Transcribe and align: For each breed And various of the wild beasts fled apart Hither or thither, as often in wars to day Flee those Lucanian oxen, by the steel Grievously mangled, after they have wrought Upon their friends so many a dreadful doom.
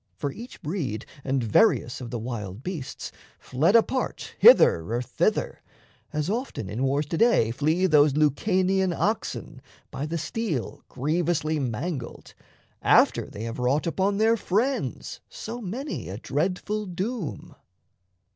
For 0.17 0.31
each 0.31 0.63
breed 0.63 1.05
And 1.23 1.43
various 1.43 2.01
of 2.01 2.09
the 2.09 2.17
wild 2.17 2.63
beasts 2.63 3.11
fled 3.37 3.75
apart 3.75 4.33
Hither 4.39 4.91
or 4.91 4.99
thither, 5.03 5.61
as 6.11 6.27
often 6.27 6.71
in 6.71 6.81
wars 6.81 7.05
to 7.05 7.19
day 7.19 7.51
Flee 7.51 7.85
those 7.85 8.13
Lucanian 8.15 8.93
oxen, 8.99 9.61
by 9.91 10.07
the 10.07 10.17
steel 10.17 10.81
Grievously 10.89 11.59
mangled, 11.59 12.33
after 12.81 13.27
they 13.27 13.43
have 13.43 13.59
wrought 13.59 13.85
Upon 13.85 14.17
their 14.17 14.37
friends 14.37 15.19
so 15.29 15.61
many 15.61 16.09
a 16.09 16.17
dreadful 16.17 16.87
doom. 16.87 17.53